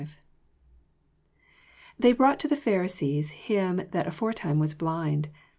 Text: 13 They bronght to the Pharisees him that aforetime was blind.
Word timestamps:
13 0.01 0.17
They 1.99 2.11
bronght 2.15 2.39
to 2.39 2.47
the 2.47 2.55
Pharisees 2.55 3.29
him 3.29 3.83
that 3.91 4.07
aforetime 4.07 4.57
was 4.57 4.73
blind. 4.73 5.29